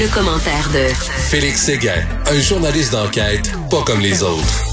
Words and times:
Le, 0.00 0.14
commentaire 0.14 0.68
de 0.72 0.94
Félix 0.94 1.64
Séguin, 1.64 2.04
un 2.30 2.40
journaliste 2.40 2.92
d'enquête 2.92 3.52
pas 3.68 3.82
comme 3.84 4.00
les 4.00 4.22
autres. 4.22 4.64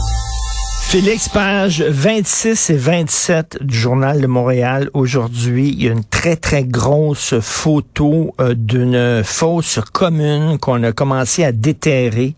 Félix, 0.83 1.29
page 1.29 1.81
26 1.81 2.69
et 2.69 2.77
27 2.77 3.57
du 3.63 3.75
Journal 3.75 4.21
de 4.21 4.27
Montréal. 4.27 4.91
Aujourd'hui, 4.93 5.69
il 5.69 5.83
y 5.83 5.89
a 5.89 5.93
une 5.93 6.03
très, 6.03 6.35
très 6.35 6.63
grosse 6.63 7.39
photo 7.39 8.35
euh, 8.39 8.53
d'une 8.55 9.23
fosse 9.23 9.79
commune 9.91 10.59
qu'on 10.59 10.83
a 10.83 10.91
commencé 10.91 11.43
à 11.43 11.51
déterrer. 11.51 12.35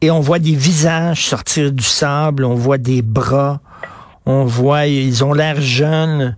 Et 0.00 0.12
on 0.12 0.20
voit 0.20 0.38
des 0.38 0.54
visages 0.54 1.26
sortir 1.26 1.72
du 1.72 1.84
sable, 1.84 2.44
on 2.44 2.54
voit 2.54 2.78
des 2.78 3.02
bras, 3.02 3.60
on 4.24 4.44
voit, 4.44 4.86
ils 4.86 5.24
ont 5.24 5.32
l'air 5.32 5.60
jeunes. 5.60 6.36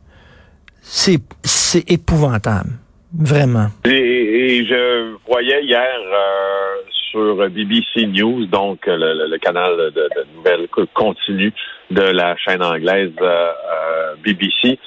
C'est, 0.80 1.20
c'est 1.44 1.90
épouvantable. 1.90 2.70
Vraiment. 3.12 3.68
Et, 3.84 4.19
je 4.32 5.16
voyais 5.26 5.64
hier 5.64 5.98
euh, 5.98 6.76
sur 7.10 7.48
BBC 7.50 8.06
News, 8.06 8.46
donc 8.46 8.86
le, 8.86 9.36
canal 9.38 9.92
de, 9.92 10.08
nouvelles 10.36 10.68
continue 10.94 11.52
de 11.90 12.02
la 12.02 12.36
chaîne 12.36 12.62
anglaise 12.62 13.12
euh, 13.20 13.52
euh, 13.72 14.14
BBC, 14.22 14.78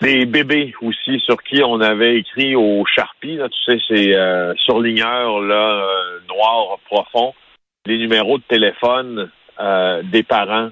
des 0.00 0.26
bébés 0.26 0.74
aussi 0.80 1.20
sur 1.20 1.42
qui 1.42 1.62
on 1.62 1.80
avait 1.80 2.16
écrit 2.16 2.54
au 2.54 2.84
Sharpie, 2.86 3.38
tu 3.38 3.72
sais, 3.72 3.82
c'est 3.88 4.56
surligneur 4.64 5.40
là, 5.40 5.86
noir 6.28 6.78
profond, 6.86 7.34
les 7.86 7.98
numéros 7.98 8.38
de 8.38 8.44
téléphone 8.44 9.30
des 10.04 10.22
parents, 10.22 10.68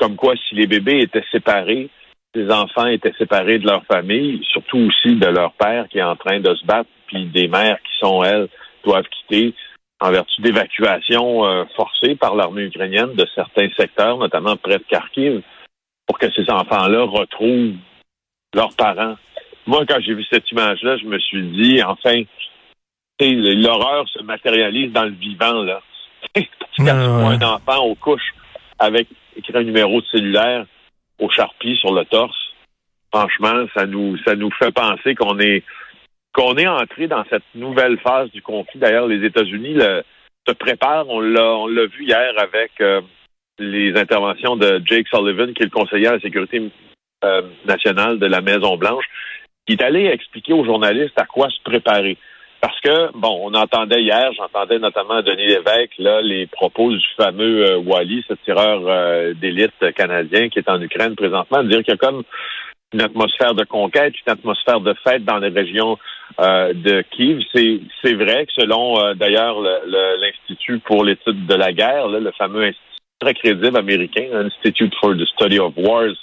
comme 0.00 0.16
quoi 0.16 0.34
si 0.48 0.56
les 0.56 0.66
bébés 0.66 1.00
étaient 1.00 1.24
séparés, 1.30 1.90
ces 2.38 2.50
enfants 2.52 2.86
étaient 2.86 3.14
séparés 3.18 3.58
de 3.58 3.66
leur 3.66 3.84
famille, 3.86 4.40
surtout 4.52 4.78
aussi 4.78 5.16
de 5.16 5.26
leur 5.26 5.52
père 5.52 5.88
qui 5.88 5.98
est 5.98 6.02
en 6.02 6.16
train 6.16 6.40
de 6.40 6.54
se 6.54 6.64
battre, 6.64 6.88
puis 7.06 7.26
des 7.26 7.48
mères 7.48 7.78
qui 7.78 7.98
sont, 7.98 8.22
elles, 8.22 8.48
doivent 8.84 9.08
quitter 9.08 9.54
en 10.00 10.10
vertu 10.10 10.40
d'évacuations 10.40 11.44
euh, 11.44 11.64
forcées 11.74 12.14
par 12.14 12.36
l'armée 12.36 12.64
ukrainienne 12.64 13.14
de 13.14 13.26
certains 13.34 13.68
secteurs, 13.76 14.18
notamment 14.18 14.56
près 14.56 14.78
de 14.78 14.84
Kharkiv, 14.88 15.42
pour 16.06 16.18
que 16.18 16.30
ces 16.32 16.48
enfants-là 16.48 17.02
retrouvent 17.04 17.74
leurs 18.54 18.74
parents. 18.76 19.16
Moi, 19.66 19.84
quand 19.86 20.00
j'ai 20.00 20.14
vu 20.14 20.24
cette 20.30 20.50
image-là, 20.52 20.96
je 20.98 21.04
me 21.04 21.18
suis 21.18 21.42
dit, 21.48 21.82
enfin, 21.82 22.22
l'horreur 23.20 24.08
se 24.08 24.22
matérialise 24.22 24.92
dans 24.92 25.04
le 25.04 25.10
vivant, 25.10 25.62
là. 25.62 25.82
Parce 26.34 26.44
tu 26.76 26.88
un 26.88 27.42
enfant 27.42 27.84
aux 27.84 27.94
couches 27.96 28.34
avec 28.78 29.08
écrit 29.36 29.56
un 29.56 29.62
numéro 29.62 30.00
de 30.00 30.06
cellulaire, 30.06 30.66
au 31.18 31.28
charpie 31.30 31.76
sur 31.76 31.92
le 31.92 32.04
torse. 32.04 32.54
Franchement, 33.12 33.66
ça 33.74 33.86
nous 33.86 34.16
fait 34.58 34.72
penser 34.72 35.14
qu'on 35.14 35.38
est 35.38 36.66
entré 36.66 37.06
dans 37.06 37.24
cette 37.30 37.44
nouvelle 37.54 37.98
phase 37.98 38.30
du 38.30 38.42
conflit. 38.42 38.78
D'ailleurs, 38.78 39.06
les 39.06 39.24
États-Unis 39.24 39.78
se 40.46 40.52
préparent. 40.52 41.08
On 41.08 41.20
l'a 41.20 41.54
on 41.56 41.66
l'a 41.66 41.86
vu 41.86 42.04
hier 42.04 42.32
avec 42.36 42.72
euh, 42.80 43.00
les 43.58 43.96
interventions 43.98 44.56
de 44.56 44.80
Jake 44.84 45.08
Sullivan, 45.08 45.52
qui 45.52 45.62
est 45.62 45.66
le 45.66 45.70
conseiller 45.70 46.06
à 46.06 46.12
la 46.12 46.20
sécurité 46.20 46.70
euh, 47.24 47.42
nationale 47.64 48.18
de 48.18 48.26
la 48.26 48.40
Maison 48.40 48.76
Blanche, 48.76 49.04
qui 49.66 49.74
est 49.74 49.82
allé 49.82 50.06
expliquer 50.06 50.52
aux 50.52 50.64
journalistes 50.64 51.18
à 51.18 51.26
quoi 51.26 51.48
se 51.50 51.62
préparer. 51.62 52.16
Parce 52.60 52.80
que, 52.80 53.16
bon, 53.16 53.40
on 53.44 53.54
entendait 53.54 54.02
hier, 54.02 54.32
j'entendais 54.36 54.80
notamment 54.80 55.22
Denis 55.22 55.46
Lévesque, 55.46 55.94
là, 55.98 56.20
les 56.22 56.46
propos 56.46 56.90
du 56.90 57.04
fameux 57.16 57.64
euh, 57.64 57.78
Wally, 57.78 58.24
ce 58.26 58.34
tireur 58.44 58.82
euh, 58.84 59.32
d'élite 59.34 59.92
canadien 59.94 60.48
qui 60.48 60.58
est 60.58 60.68
en 60.68 60.80
Ukraine 60.80 61.14
présentement, 61.14 61.62
dire 61.62 61.84
qu'il 61.84 61.92
y 61.92 61.92
a 61.92 61.96
comme 61.96 62.24
une 62.92 63.02
atmosphère 63.02 63.54
de 63.54 63.64
conquête, 63.64 64.14
une 64.26 64.32
atmosphère 64.32 64.80
de 64.80 64.92
fête 65.04 65.24
dans 65.24 65.38
les 65.38 65.50
régions 65.50 65.98
euh, 66.40 66.72
de 66.72 67.02
Kiev. 67.10 67.42
C'est, 67.54 68.14
vrai 68.14 68.46
que 68.46 68.52
selon 68.52 69.14
d'ailleurs 69.14 69.60
l'Institut 69.60 70.80
pour 70.80 71.04
l'étude 71.04 71.46
de 71.46 71.54
la 71.54 71.72
guerre, 71.72 72.08
le 72.08 72.32
fameux 72.32 72.64
institut 72.64 72.82
très 73.20 73.34
crédible 73.34 73.76
américain, 73.76 74.26
Institute 74.32 74.94
for 75.00 75.14
the 75.14 75.26
Study 75.26 75.58
of 75.58 75.74
Wars, 75.76 76.14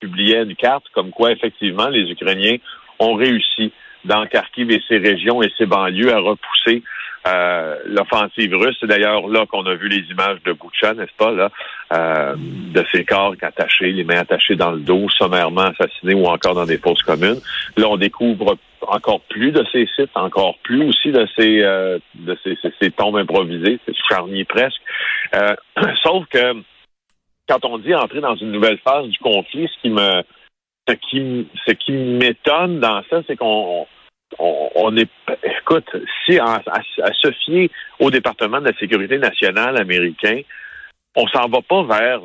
publiait 0.00 0.42
une 0.42 0.56
carte 0.56 0.84
comme 0.94 1.10
quoi 1.10 1.32
effectivement 1.32 1.88
les 1.88 2.10
Ukrainiens 2.10 2.58
ont 2.98 3.14
réussi 3.14 3.72
dans 4.04 4.26
Kharkiv 4.26 4.70
et 4.70 4.82
ses 4.88 4.98
régions 4.98 5.42
et 5.42 5.52
ses 5.56 5.66
banlieues 5.66 6.12
à 6.12 6.18
repousser 6.18 6.82
euh, 7.26 7.76
l'offensive 7.86 8.54
russe. 8.54 8.76
C'est 8.80 8.86
d'ailleurs 8.86 9.26
là 9.28 9.46
qu'on 9.46 9.64
a 9.64 9.74
vu 9.74 9.88
les 9.88 10.04
images 10.10 10.42
de 10.44 10.52
Boucha, 10.52 10.92
n'est-ce 10.92 11.14
pas, 11.16 11.32
là, 11.32 11.50
euh, 11.94 12.34
de 12.36 12.84
ces 12.92 13.04
corps 13.04 13.34
attachés, 13.40 13.92
les 13.92 14.04
mains 14.04 14.18
attachées 14.18 14.56
dans 14.56 14.72
le 14.72 14.80
dos, 14.80 15.08
sommairement 15.16 15.62
assassinés 15.62 16.14
ou 16.14 16.26
encore 16.26 16.54
dans 16.54 16.66
des 16.66 16.76
fosses 16.76 17.02
communes. 17.02 17.40
Là, 17.78 17.88
on 17.88 17.96
découvre 17.96 18.58
encore 18.86 19.22
plus 19.22 19.52
de 19.52 19.64
ces 19.72 19.88
sites, 19.96 20.10
encore 20.14 20.58
plus 20.58 20.86
aussi 20.86 21.12
de 21.12 21.26
ces 21.34 21.62
euh, 21.62 21.98
de 22.14 22.36
ces, 22.44 22.58
ces, 22.78 22.90
tombes 22.90 23.16
improvisées, 23.16 23.80
ces 23.86 23.94
charniers 24.06 24.44
presque. 24.44 24.82
sauf 26.02 26.26
que 26.26 26.52
quand 27.48 27.64
on 27.64 27.78
dit 27.78 27.94
entrer 27.94 28.20
dans 28.20 28.36
une 28.36 28.52
nouvelle 28.52 28.78
phase 28.78 29.06
du 29.06 29.18
conflit, 29.18 29.66
ce 29.74 29.80
qui 29.80 29.88
me 29.88 30.22
ce 30.88 30.94
qui, 30.94 31.48
ce 31.66 31.72
qui 31.72 31.92
m'étonne 31.92 32.80
dans 32.80 33.02
ça, 33.10 33.22
c'est 33.26 33.36
qu'on 33.36 33.86
on, 34.38 34.96
est, 34.96 35.10
écoute, 35.44 35.88
si 36.24 36.38
à, 36.38 36.62
se 37.12 37.30
fier 37.44 37.70
au 38.00 38.10
département 38.10 38.60
de 38.60 38.66
la 38.66 38.78
sécurité 38.78 39.18
nationale 39.18 39.76
américain, 39.76 40.40
on 41.14 41.26
s'en 41.28 41.48
va 41.48 41.60
pas 41.62 41.82
vers 41.84 42.20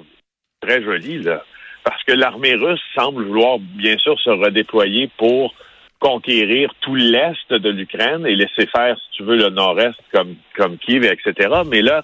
très 0.61 0.81
joli 0.81 1.21
là, 1.21 1.43
parce 1.83 2.03
que 2.03 2.13
l'armée 2.13 2.55
russe 2.55 2.81
semble 2.95 3.25
vouloir 3.25 3.59
bien 3.59 3.97
sûr 3.97 4.19
se 4.19 4.29
redéployer 4.29 5.09
pour 5.17 5.53
conquérir 5.99 6.73
tout 6.81 6.95
l'est 6.95 7.51
de 7.51 7.69
l'Ukraine 7.69 8.25
et 8.25 8.35
laisser 8.35 8.65
faire, 8.67 8.97
si 8.97 9.17
tu 9.17 9.23
veux, 9.23 9.35
le 9.35 9.49
nord-est 9.49 9.99
comme 10.11 10.35
comme 10.55 10.77
Kiev, 10.77 11.05
etc. 11.05 11.61
Mais 11.69 11.81
là, 11.81 12.03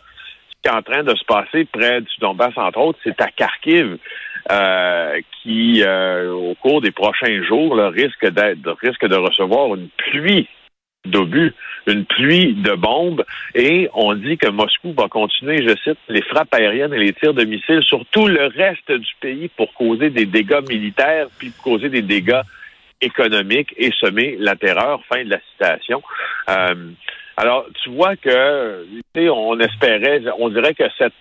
en 0.70 0.82
train 0.82 1.04
de 1.04 1.16
se 1.16 1.24
passer 1.26 1.66
près 1.66 2.02
du 2.02 2.12
Donbass, 2.20 2.54
entre 2.58 2.80
autres, 2.80 3.00
c'est 3.04 3.20
à 3.22 3.28
Kharkiv. 3.28 3.98
Euh, 4.52 5.22
qui, 5.42 5.82
euh, 5.84 6.32
au 6.32 6.54
cours 6.54 6.80
des 6.80 6.92
prochains 6.92 7.42
jours, 7.46 7.76
risque, 7.78 8.22
risque 8.22 9.08
de 9.08 9.16
recevoir 9.16 9.74
une 9.74 9.90
pluie 9.98 10.48
d'obus, 11.06 11.52
une 11.88 12.06
pluie 12.06 12.54
de 12.54 12.74
bombes, 12.74 13.24
et 13.54 13.90
on 13.94 14.14
dit 14.14 14.38
que 14.38 14.48
Moscou 14.50 14.94
va 14.94 15.08
continuer, 15.08 15.68
je 15.68 15.76
cite, 15.84 15.98
les 16.10 16.22
frappes 16.22 16.54
aériennes 16.54 16.94
et 16.94 17.00
les 17.00 17.14
tirs 17.14 17.34
de 17.34 17.44
missiles 17.44 17.84
sur 17.84 18.06
tout 18.12 18.28
le 18.28 18.46
reste 18.46 18.92
du 18.92 19.14
pays 19.20 19.50
pour 19.50 19.74
causer 19.74 20.10
des 20.10 20.26
dégâts 20.26 20.68
militaires, 20.68 21.28
puis 21.40 21.52
causer 21.64 21.90
des 21.90 22.02
dégâts 22.02 22.42
économiques 23.02 23.74
et 23.78 23.92
semer 24.00 24.36
la 24.40 24.56
terreur. 24.56 25.02
Fin 25.10 25.24
de 25.24 25.30
la 25.30 25.40
citation. 25.52 26.02
Euh, 26.50 26.92
alors, 27.38 27.66
tu 27.84 27.94
vois 27.94 28.16
que, 28.16 28.86
on 29.30 29.60
espérait, 29.60 30.22
on 30.40 30.50
dirait 30.50 30.74
que 30.74 30.86
cette, 30.98 31.14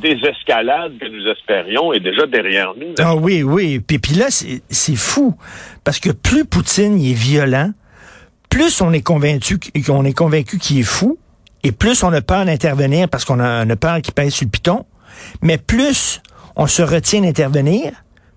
désescalade 0.00 0.98
que 1.00 1.06
nous 1.08 1.26
espérions 1.26 1.92
est 1.92 2.00
déjà 2.00 2.26
derrière 2.26 2.74
nous. 2.76 2.94
Ah 3.00 3.16
oui, 3.16 3.42
oui. 3.42 3.80
Puis, 3.80 3.98
puis 3.98 4.14
là, 4.14 4.26
c'est 4.30 4.96
fou. 4.96 5.36
Parce 5.82 5.98
que 5.98 6.10
plus 6.10 6.44
Poutine 6.44 7.00
est 7.00 7.12
violent, 7.12 7.72
plus 8.48 8.80
on 8.80 8.92
est 8.92 9.02
convaincu 9.02 9.58
qu'on 9.84 10.04
est 10.04 10.12
convaincu 10.12 10.58
qu'il 10.58 10.78
est 10.78 10.84
fou, 10.84 11.18
et 11.64 11.72
plus 11.72 12.04
on 12.04 12.12
a 12.12 12.20
peur 12.20 12.44
d'intervenir 12.44 13.08
parce 13.08 13.24
qu'on 13.24 13.40
a, 13.40 13.68
a 13.68 13.76
peur 13.76 14.00
qu'il 14.00 14.14
pèse 14.14 14.34
sur 14.34 14.44
le 14.44 14.50
piton, 14.50 14.86
mais 15.42 15.58
plus 15.58 16.22
on 16.54 16.68
se 16.68 16.82
retient 16.82 17.22
d'intervenir, 17.22 17.92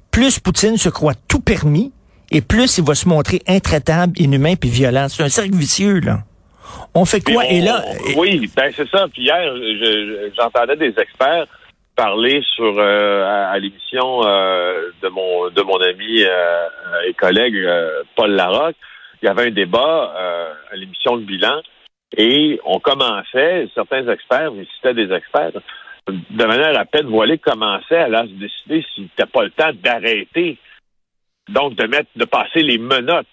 plus 0.09 0.39
Poutine 0.39 0.77
se 0.77 0.89
croit 0.89 1.13
tout 1.27 1.39
permis, 1.39 1.91
et 2.31 2.41
plus 2.41 2.79
il 2.79 2.83
va 2.83 2.95
se 2.95 3.07
montrer 3.07 3.43
intraitable, 3.47 4.13
inhumain 4.19 4.55
puis 4.55 4.69
violent. 4.69 5.07
C'est 5.07 5.21
un 5.21 5.29
cercle 5.29 5.55
vicieux, 5.55 5.99
là. 5.99 6.23
On 6.93 7.05
fait 7.05 7.21
quoi? 7.21 7.45
Et, 7.45 7.61
là. 7.61 7.83
Oui, 8.17 8.49
ben 8.55 8.71
c'est 8.75 8.89
ça. 8.89 9.07
Puis 9.11 9.23
hier, 9.23 9.53
j'entendais 10.35 10.75
des 10.75 10.99
experts 10.99 11.47
parler 11.95 12.41
sur 12.55 12.73
euh, 12.77 13.51
à, 13.51 13.57
l'émission 13.59 14.25
euh, 14.25 14.89
de 15.01 15.07
mon 15.09 15.49
de 15.49 15.61
mon 15.61 15.79
ami 15.81 16.23
euh, 16.23 16.67
et 17.07 17.13
collègue 17.13 17.67
Paul 18.15 18.31
Larocque. 18.31 18.75
Il 19.21 19.27
y 19.27 19.29
avait 19.29 19.47
un 19.47 19.51
débat 19.51 20.13
à 20.71 20.75
l'émission 20.75 21.17
de 21.17 21.23
bilan 21.23 21.61
et 22.17 22.59
on 22.65 22.79
commençait, 22.79 23.69
certains 23.75 24.07
experts, 24.07 24.51
mais 24.51 24.65
c'était 24.75 24.95
des 24.95 25.13
experts, 25.13 25.51
de 26.07 26.45
manière 26.45 26.77
à 26.77 26.85
peine 26.85 27.05
voilée, 27.05 27.37
commençaient 27.37 27.97
à 27.97 28.07
là, 28.07 28.23
se 28.23 28.33
décider 28.33 28.83
s'il 28.93 29.03
n'était 29.03 29.27
pas 29.27 29.43
le 29.43 29.51
temps 29.51 29.71
d'arrêter, 29.75 30.57
donc 31.49 31.75
de 31.75 31.85
mettre, 31.85 32.09
de 32.15 32.25
passer 32.25 32.63
les 32.63 32.79
menottes 32.79 33.27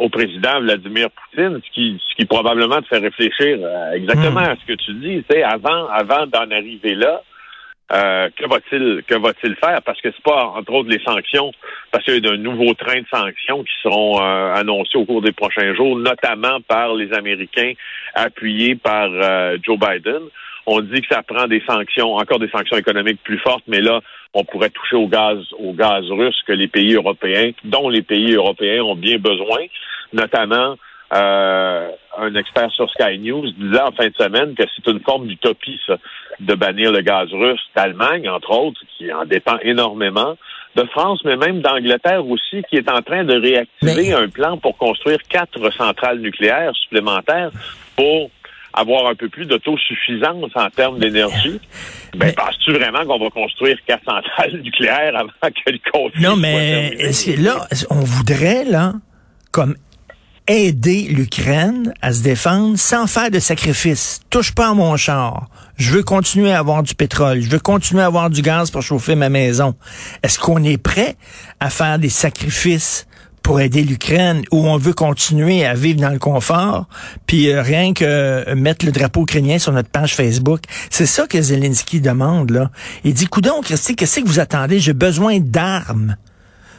au 0.00 0.08
président 0.08 0.60
Vladimir 0.60 1.08
Poutine, 1.10 1.60
ce 1.64 1.70
qui, 1.72 2.00
ce 2.08 2.14
qui 2.16 2.24
probablement 2.24 2.80
te 2.80 2.88
fait 2.88 2.98
réfléchir 2.98 3.58
euh, 3.60 3.92
exactement 3.92 4.40
hmm. 4.40 4.50
à 4.50 4.56
ce 4.56 4.66
que 4.66 4.76
tu 4.76 4.94
dis. 4.94 5.24
Tu 5.28 5.36
sais, 5.36 5.42
avant, 5.42 5.88
avant 5.88 6.26
d'en 6.26 6.50
arriver 6.50 6.94
là, 6.94 7.22
euh, 7.92 8.28
que 8.36 8.48
va-t-il 8.48 9.02
que 9.06 9.18
va-t-il 9.18 9.56
faire? 9.56 9.82
Parce 9.82 10.00
que 10.00 10.10
c'est 10.12 10.22
pas 10.22 10.44
entre 10.44 10.72
autres 10.72 10.88
les 10.88 11.02
sanctions, 11.04 11.52
parce 11.90 12.04
qu'il 12.04 12.24
y 12.24 12.28
a 12.28 12.32
un 12.32 12.36
nouveau 12.36 12.72
train 12.74 13.00
de 13.00 13.06
sanctions 13.12 13.62
qui 13.64 13.72
seront 13.82 14.20
euh, 14.22 14.54
annoncés 14.54 14.96
au 14.96 15.04
cours 15.04 15.22
des 15.22 15.32
prochains 15.32 15.74
jours, 15.74 15.98
notamment 15.98 16.60
par 16.60 16.94
les 16.94 17.12
Américains, 17.12 17.72
appuyés 18.14 18.76
par 18.76 19.10
Joe 19.62 19.78
Biden. 19.78 20.22
On 20.72 20.80
dit 20.82 21.00
que 21.00 21.12
ça 21.12 21.24
prend 21.24 21.48
des 21.48 21.60
sanctions, 21.68 22.14
encore 22.14 22.38
des 22.38 22.48
sanctions 22.48 22.76
économiques 22.76 23.18
plus 23.24 23.40
fortes, 23.40 23.64
mais 23.66 23.80
là, 23.80 24.00
on 24.34 24.44
pourrait 24.44 24.70
toucher 24.70 24.94
au 24.94 25.08
gaz, 25.08 25.38
au 25.58 25.72
gaz 25.72 26.04
russe 26.10 26.40
que 26.46 26.52
les 26.52 26.68
pays 26.68 26.94
européens, 26.94 27.50
dont 27.64 27.88
les 27.88 28.02
pays 28.02 28.34
européens 28.34 28.84
ont 28.84 28.94
bien 28.94 29.18
besoin, 29.18 29.58
notamment 30.12 30.76
euh, 31.12 31.88
un 32.18 32.34
expert 32.36 32.70
sur 32.70 32.88
Sky 32.90 33.18
News 33.18 33.50
disait 33.50 33.80
en 33.80 33.90
fin 33.90 34.06
de 34.06 34.14
semaine 34.16 34.54
que 34.54 34.62
c'est 34.76 34.88
une 34.88 35.00
forme 35.00 35.26
d'utopie, 35.26 35.80
ça, 35.88 35.96
de 36.38 36.54
bannir 36.54 36.92
le 36.92 37.00
gaz 37.00 37.28
russe 37.32 37.60
d'Allemagne, 37.74 38.28
entre 38.28 38.52
autres, 38.52 38.80
qui 38.96 39.12
en 39.12 39.24
dépend 39.24 39.58
énormément, 39.62 40.36
de 40.76 40.84
France, 40.84 41.20
mais 41.24 41.36
même 41.36 41.62
d'Angleterre 41.62 42.24
aussi, 42.28 42.62
qui 42.70 42.76
est 42.76 42.88
en 42.88 43.02
train 43.02 43.24
de 43.24 43.34
réactiver 43.34 44.12
un 44.12 44.28
plan 44.28 44.56
pour 44.56 44.78
construire 44.78 45.18
quatre 45.28 45.68
centrales 45.72 46.20
nucléaires 46.20 46.76
supplémentaires 46.76 47.50
pour 47.96 48.30
avoir 48.72 49.06
un 49.08 49.14
peu 49.14 49.28
plus 49.28 49.46
d'autosuffisance 49.46 50.50
en 50.54 50.70
termes 50.70 50.98
d'énergie. 50.98 51.60
Ben, 52.14 52.32
penses-tu 52.34 52.72
vraiment 52.72 53.04
qu'on 53.04 53.18
va 53.18 53.30
construire 53.30 53.76
quatre 53.86 54.04
centrales 54.04 54.60
nucléaires 54.64 55.16
avant 55.16 55.30
que 55.42 55.70
le 55.70 55.78
conflit 55.92 56.22
Non, 56.22 56.36
mais 56.36 56.96
là, 57.36 57.66
on 57.90 58.00
voudrait, 58.00 58.64
là, 58.64 58.94
comme 59.52 59.74
aider 60.50 61.02
l'Ukraine 61.02 61.94
à 62.02 62.12
se 62.12 62.22
défendre 62.22 62.76
sans 62.76 63.06
faire 63.06 63.30
de 63.30 63.38
sacrifices. 63.38 64.20
Touche 64.30 64.52
pas 64.52 64.70
à 64.70 64.74
mon 64.74 64.96
char. 64.96 65.48
Je 65.76 65.92
veux 65.92 66.02
continuer 66.02 66.52
à 66.52 66.58
avoir 66.58 66.82
du 66.82 66.94
pétrole. 66.94 67.40
Je 67.40 67.48
veux 67.48 67.60
continuer 67.60 68.02
à 68.02 68.06
avoir 68.06 68.30
du 68.30 68.42
gaz 68.42 68.70
pour 68.70 68.82
chauffer 68.82 69.14
ma 69.14 69.28
maison. 69.28 69.74
Est-ce 70.22 70.38
qu'on 70.40 70.62
est 70.64 70.76
prêt 70.76 71.16
à 71.60 71.70
faire 71.70 71.98
des 71.98 72.08
sacrifices 72.08 73.06
pour 73.42 73.60
aider 73.60 73.82
l'Ukraine 73.82 74.42
ou 74.52 74.66
on 74.66 74.76
veut 74.76 74.92
continuer 74.92 75.64
à 75.64 75.74
vivre 75.74 76.00
dans 76.00 76.10
le 76.10 76.18
confort 76.18 76.86
puis 77.26 77.50
euh, 77.50 77.62
rien 77.62 77.92
que 77.92 78.04
euh, 78.04 78.54
mettre 78.54 78.86
le 78.86 78.92
drapeau 78.92 79.22
ukrainien 79.22 79.58
sur 79.58 79.72
notre 79.72 79.90
page 79.90 80.14
Facebook. 80.14 80.60
C'est 80.90 81.06
ça 81.06 81.26
que 81.26 81.40
Zelensky 81.40 82.00
demande 82.00 82.50
là. 82.50 82.70
Il 83.04 83.14
dit 83.14 83.26
coudon 83.26 83.60
Christy, 83.60 83.96
qu'est-ce 83.96 84.20
que 84.20 84.26
vous 84.26 84.40
attendez? 84.40 84.78
J'ai 84.78 84.92
besoin 84.92 85.38
d'armes. 85.40 86.16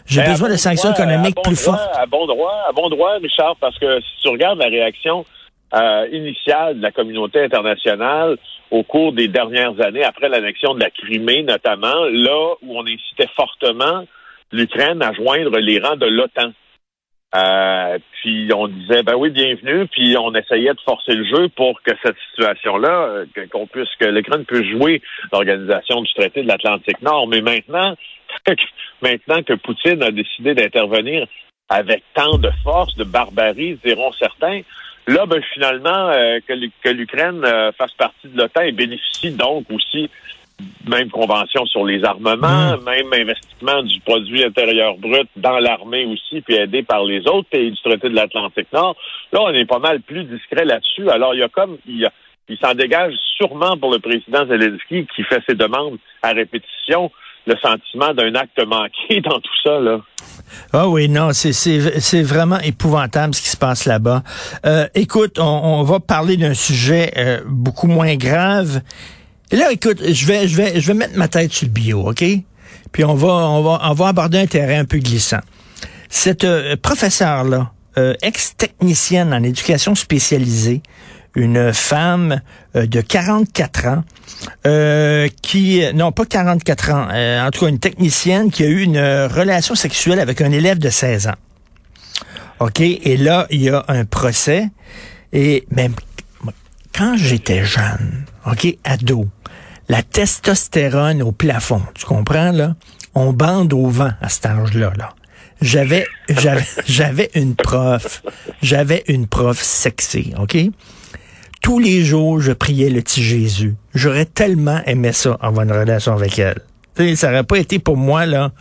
J'ai 0.05 0.23
besoin 0.23 0.49
de 0.49 0.55
sanctions 0.55 0.91
économiques 0.91 1.37
plus 1.43 1.55
fortes. 1.55 1.79
À 1.93 2.05
bon 2.05 2.25
droit, 2.25 2.65
à 2.67 2.71
bon 2.73 2.89
droit, 2.89 3.13
Richard, 3.21 3.55
parce 3.61 3.77
que 3.79 4.01
si 4.01 4.21
tu 4.21 4.29
regardes 4.29 4.59
la 4.59 4.67
réaction 4.67 5.25
euh, 5.73 6.07
initiale 6.11 6.77
de 6.77 6.81
la 6.81 6.91
communauté 6.91 7.41
internationale 7.41 8.37
au 8.71 8.83
cours 8.83 9.13
des 9.13 9.27
dernières 9.27 9.79
années, 9.81 10.03
après 10.03 10.27
l'annexion 10.27 10.73
de 10.73 10.79
la 10.81 10.89
Crimée 10.89 11.43
notamment, 11.43 12.05
là 12.11 12.55
où 12.61 12.77
on 12.77 12.85
incitait 12.85 13.29
fortement 13.35 14.05
l'Ukraine 14.51 15.01
à 15.01 15.13
joindre 15.13 15.57
les 15.59 15.79
rangs 15.79 15.95
de 15.95 16.07
l'OTAN. 16.07 16.53
Euh, 17.33 17.97
puis 18.21 18.49
on 18.53 18.67
disait 18.67 19.03
ben 19.03 19.15
oui 19.15 19.29
bienvenue 19.29 19.87
puis 19.87 20.17
on 20.17 20.35
essayait 20.35 20.73
de 20.73 20.81
forcer 20.81 21.13
le 21.13 21.23
jeu 21.23 21.47
pour 21.55 21.81
que 21.81 21.91
cette 22.03 22.17
situation 22.29 22.75
là 22.75 23.23
qu'on 23.53 23.67
puisse 23.67 23.87
que 23.97 24.03
l'Ukraine 24.03 24.43
puisse 24.43 24.69
jouer 24.69 25.01
l'organisation 25.31 26.01
du 26.01 26.13
traité 26.13 26.43
de 26.43 26.49
l'Atlantique 26.49 27.01
Nord 27.01 27.29
mais 27.29 27.39
maintenant 27.39 27.95
maintenant 29.01 29.43
que 29.43 29.53
Poutine 29.53 30.03
a 30.03 30.11
décidé 30.11 30.53
d'intervenir 30.55 31.25
avec 31.71 32.03
tant 32.13 32.37
de 32.37 32.51
force, 32.63 32.95
de 32.95 33.05
barbarie, 33.05 33.79
diront 33.83 34.11
certains, 34.11 34.61
là, 35.07 35.25
ben, 35.25 35.41
finalement, 35.53 36.09
euh, 36.09 36.39
que 36.45 36.89
l'Ukraine 36.89 37.43
euh, 37.45 37.71
fasse 37.71 37.93
partie 37.93 38.27
de 38.27 38.37
l'OTAN 38.37 38.61
et 38.61 38.73
bénéficie 38.73 39.31
donc 39.31 39.65
aussi 39.71 40.09
même 40.87 41.09
convention 41.09 41.65
sur 41.65 41.85
les 41.85 42.03
armements, 42.03 42.77
mmh. 42.77 42.83
même 42.83 43.13
investissement 43.13 43.83
du 43.83 43.99
produit 44.01 44.43
intérieur 44.43 44.97
brut 44.97 45.27
dans 45.35 45.59
l'armée 45.59 46.05
aussi, 46.05 46.41
puis 46.41 46.55
aidé 46.55 46.83
par 46.83 47.03
les 47.03 47.27
autres 47.27 47.49
pays 47.49 47.71
du 47.71 47.81
traité 47.81 48.09
de 48.09 48.15
l'Atlantique 48.15 48.71
Nord. 48.73 48.95
Là, 49.31 49.41
on 49.43 49.49
est 49.49 49.65
pas 49.65 49.79
mal 49.79 50.01
plus 50.01 50.23
discret 50.23 50.65
là-dessus. 50.65 51.09
Alors, 51.09 51.33
il 51.33 51.39
y 51.39 51.43
a 51.43 51.49
comme 51.49 51.77
il, 51.87 52.07
il 52.49 52.57
s'en 52.57 52.73
dégage 52.73 53.13
sûrement 53.37 53.77
pour 53.77 53.91
le 53.91 53.99
président 53.99 54.45
Zelensky 54.45 55.07
qui 55.15 55.23
fait 55.23 55.41
ses 55.47 55.55
demandes 55.55 55.97
à 56.21 56.31
répétition 56.31 57.11
le 57.47 57.55
sentiment 57.61 58.13
d'un 58.13 58.35
acte 58.35 58.59
manqué 58.67 59.21
dans 59.23 59.39
tout 59.39 59.55
ça. 59.63 59.79
Là. 59.79 60.01
Ah 60.73 60.87
oui, 60.87 61.09
non, 61.09 61.29
c'est 61.33 62.23
vraiment 62.23 62.59
épouvantable 62.59 63.33
ce 63.33 63.41
qui 63.41 63.49
se 63.49 63.57
passe 63.57 63.85
là-bas. 63.85 64.23
Euh, 64.65 64.87
écoute, 64.95 65.39
on, 65.39 65.83
va 65.83 65.99
parler 65.99 66.37
d'un 66.37 66.53
sujet 66.53 67.11
euh, 67.17 67.41
beaucoup 67.47 67.87
moins 67.87 68.15
grave. 68.15 68.81
Et 69.51 69.55
là, 69.55 69.71
écoute, 69.71 70.01
je 70.05 70.25
vais, 70.25 70.47
je 70.47 70.55
vais, 70.55 70.79
je 70.79 70.87
vais 70.87 70.93
mettre 70.93 71.17
ma 71.17 71.27
tête 71.27 71.51
sur 71.51 71.67
le 71.67 71.73
bio, 71.73 72.09
ok? 72.09 72.23
Puis 72.91 73.03
on 73.03 73.15
va, 73.15 73.27
on 73.27 73.61
va, 73.61 73.81
on 73.83 73.93
va 73.93 74.07
aborder 74.07 74.39
un 74.39 74.47
terrain 74.47 74.79
un 74.79 74.85
peu 74.85 74.97
glissant. 74.99 75.41
Cette 76.09 76.43
euh, 76.43 76.75
professeure 76.81 77.43
là, 77.43 77.71
ex-technicienne 78.21 79.33
en 79.33 79.43
éducation 79.43 79.95
spécialisée, 79.95 80.81
une 81.35 81.73
femme 81.73 82.41
euh, 82.75 82.85
de 82.85 83.01
44 83.01 83.87
ans 83.87 84.03
euh, 84.67 85.27
qui, 85.41 85.83
non 85.93 86.11
pas 86.11 86.25
44 86.25 86.89
ans, 86.91 87.07
euh, 87.11 87.45
en 87.45 87.51
tout 87.51 87.61
cas 87.61 87.67
une 87.67 87.79
technicienne 87.79 88.51
qui 88.51 88.63
a 88.63 88.67
eu 88.67 88.81
une 88.81 88.99
relation 88.99 89.75
sexuelle 89.75 90.19
avec 90.19 90.41
un 90.41 90.51
élève 90.51 90.79
de 90.79 90.89
16 90.89 91.27
ans. 91.27 91.35
OK, 92.59 92.79
et 92.79 93.17
là, 93.17 93.47
il 93.49 93.61
y 93.61 93.69
a 93.69 93.83
un 93.87 94.05
procès. 94.05 94.69
Et 95.33 95.65
même 95.71 95.95
quand 96.95 97.15
j'étais 97.17 97.63
jeune, 97.63 98.25
OK, 98.45 98.77
ado, 98.83 99.27
la 99.91 100.03
testostérone 100.03 101.21
au 101.21 101.33
plafond, 101.33 101.81
tu 101.95 102.05
comprends, 102.05 102.53
là? 102.53 102.75
On 103.13 103.33
bande 103.33 103.73
au 103.73 103.87
vent 103.87 104.11
à 104.21 104.29
cet 104.29 104.45
âge-là, 104.45 104.93
là. 104.97 105.09
J'avais, 105.61 106.05
j'avais, 106.29 106.65
j'avais 106.87 107.29
une 107.35 107.55
prof, 107.55 108.23
j'avais 108.61 109.03
une 109.09 109.27
prof 109.27 109.61
sexy, 109.61 110.33
OK? 110.39 110.57
tous 111.61 111.77
les 111.77 112.05
jours, 112.05 112.39
je 112.39 112.53
priais 112.53 112.89
le 112.89 113.01
petit 113.01 113.21
Jésus. 113.21 113.75
J'aurais 113.93 114.25
tellement 114.25 114.81
aimé 114.85 115.11
ça, 115.11 115.37
avoir 115.41 115.65
une 115.65 115.73
relation 115.73 116.13
avec 116.13 116.39
elle. 116.39 116.61
ça 117.15 117.27
n'aurait 117.27 117.43
pas 117.43 117.57
été 117.57 117.77
pour 117.77 117.97
moi 117.97 118.25
là 118.25 118.51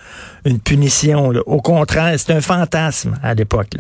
une 0.45 0.59
punition. 0.59 1.29
Au 1.47 1.63
contraire, 1.63 2.19
c'est 2.19 2.33
un 2.33 2.43
fantasme 2.43 3.19
à 3.23 3.35
l'époque. 3.35 3.71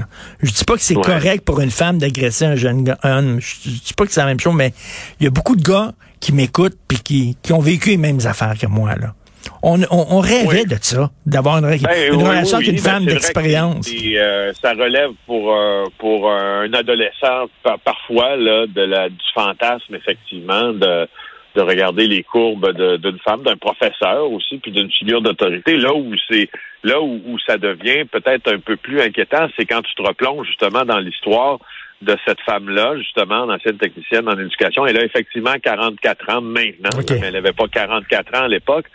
Je 0.40 0.52
dis 0.52 0.64
pas 0.64 0.76
que 0.76 0.82
c'est 0.82 0.94
correct 0.94 1.44
pour 1.44 1.60
une 1.60 1.70
femme 1.72 1.98
d'agresser 1.98 2.46
un 2.46 2.54
jeune 2.54 2.96
homme. 3.02 3.40
Je, 3.40 3.68
dis 3.68 3.92
pas 3.94 4.06
que 4.06 4.12
c'est 4.12 4.20
la 4.20 4.26
même 4.26 4.40
chose, 4.40 4.54
mais 4.54 4.72
il 5.18 5.24
y 5.24 5.26
a 5.26 5.30
beaucoup 5.30 5.56
de 5.56 5.62
gars 5.62 5.92
qui 6.20 6.32
m'écoutent 6.32 6.78
puis 6.88 6.98
qui, 6.98 7.36
qui 7.42 7.52
ont 7.52 7.60
vécu 7.60 7.90
les 7.90 7.96
mêmes 7.96 8.20
affaires 8.24 8.54
que 8.60 8.66
moi 8.66 8.94
là. 8.96 9.14
On, 9.62 9.80
on, 9.90 10.20
rêvait 10.20 10.64
de 10.64 10.76
ça, 10.80 11.10
d'avoir 11.24 11.58
une, 11.58 11.78
ben, 11.78 12.14
relation 12.14 12.58
avec 12.58 12.68
une 12.68 12.74
ben, 12.76 12.82
femme 12.82 13.06
d'expérience. 13.06 13.90
Euh, 13.90 14.52
ça 14.60 14.72
relève 14.72 15.10
pour 15.26 15.54
euh, 15.54 15.86
pour 15.98 16.30
un 16.30 16.70
adolescent 16.72 17.46
parfois 17.84 18.36
là 18.36 18.66
de 18.66 18.82
la 18.82 19.08
du 19.08 19.16
fantasme 19.34 19.94
effectivement 19.94 20.72
de 20.72 21.06
de 21.56 21.60
regarder 21.62 22.06
les 22.06 22.22
courbes 22.22 22.70
d'une 22.98 23.18
femme, 23.18 23.42
d'un 23.42 23.56
professeur 23.56 24.30
aussi, 24.30 24.58
puis 24.58 24.70
d'une 24.70 24.90
figure 24.90 25.20
d'autorité. 25.20 25.76
Là 25.76 25.92
où 25.94 26.12
c'est 26.30 26.48
là 26.84 27.00
où, 27.00 27.20
où, 27.26 27.38
ça 27.40 27.58
devient 27.58 28.04
peut-être 28.04 28.52
un 28.52 28.58
peu 28.58 28.76
plus 28.76 29.00
inquiétant, 29.00 29.48
c'est 29.56 29.66
quand 29.66 29.82
tu 29.82 29.94
te 29.94 30.02
replonges 30.02 30.46
justement 30.46 30.84
dans 30.84 30.98
l'histoire 30.98 31.58
de 32.02 32.16
cette 32.26 32.40
femme-là, 32.40 32.96
justement, 32.96 33.42
ancienne 33.42 33.76
technicienne 33.76 34.28
en 34.28 34.38
éducation. 34.38 34.86
Elle 34.86 34.98
a 34.98 35.04
effectivement 35.04 35.54
44 35.62 36.30
ans 36.30 36.40
maintenant, 36.40 36.90
mais 37.08 37.20
elle 37.22 37.34
n'avait 37.34 37.52
pas 37.52 37.68
44 37.68 38.34
ans 38.34 38.44
à 38.44 38.48
l'époque 38.48 38.86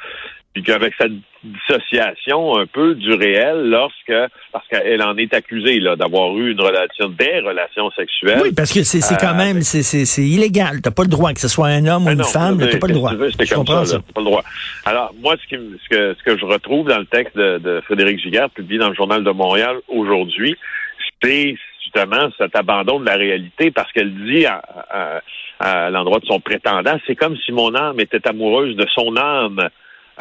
puis 0.56 0.64
qu'avec 0.64 0.94
cette 0.98 1.12
dissociation 1.44 2.58
un 2.58 2.66
peu 2.66 2.96
du 2.96 3.14
réel 3.14 3.70
lorsque 3.70 4.14
parce 4.54 4.66
qu'elle 4.70 5.02
en 5.04 5.16
est 5.18 5.32
accusée 5.34 5.80
là 5.82 5.98
d'avoir 5.98 6.36
eu 6.38 6.54
une 6.54 6.62
relation 6.62 7.10
des 7.10 7.40
relations 7.42 7.92
sexuelles. 7.92 8.40
Oui, 8.42 8.54
parce 8.56 8.72
que 8.72 8.84
c'est 8.84 9.02
quand 9.20 9.34
euh, 9.34 9.38
même 9.38 9.62
c'est 9.62 9.84
c'est 9.84 10.24
illégal, 10.24 10.82
t'as 10.82 10.92
pas 10.92 11.04
le 11.04 11.10
droit 11.10 11.34
que 11.34 11.42
ce 11.42 11.50
soit 11.50 11.68
un 11.68 11.86
homme 11.86 12.08
ou 12.08 12.10
une 12.10 12.24
femme, 12.24 12.58
t'as 12.58 12.80
pas 12.80 12.88
le 12.88 12.94
droit. 12.94 13.12
C'est 13.38 13.54
comme 13.54 13.68
ça, 13.68 14.00
pas 14.00 14.22
le 14.22 14.26
droit. 14.26 14.44
Alors 14.86 15.14
moi 15.22 15.36
ce 15.36 15.48
qui 15.48 15.62
ce 15.84 15.90
que 15.90 16.16
ce 16.18 16.24
que 16.24 16.38
je 16.38 16.46
retrouve 16.46 16.88
dans 16.88 17.00
le 17.00 17.06
texte 17.06 17.38
de, 17.38 17.58
de 17.58 17.82
Frédéric 17.82 18.20
Giguère 18.20 18.50
publié 18.50 18.80
dans 18.80 18.90
le 18.90 18.96
journal 18.96 19.24
de 19.26 19.32
Montréal 19.32 19.76
aujourd'hui, 19.90 20.56
c'est 21.22 21.56
justement 21.96 22.30
cet 22.38 22.56
abandon 22.56 23.00
de 23.00 23.06
la 23.06 23.16
réalité 23.16 23.72
parce 23.72 23.92
qu'elle 23.92 24.14
dit 24.25 24.46
à, 24.46 25.22
l'endroit 25.90 26.20
de 26.20 26.25
son 26.25 26.40
prétendant, 26.40 26.98
c'est 27.08 27.16
comme 27.16 27.38
si 27.38 27.52
mon 27.52 27.74
âme 27.75 28.00
était 28.00 28.28
amoureuse 28.28 28.75
de 28.75 28.86
son 28.94 29.16
âme. 29.18 29.70